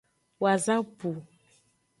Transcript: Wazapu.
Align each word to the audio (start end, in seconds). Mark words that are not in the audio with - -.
Wazapu. 0.43 1.09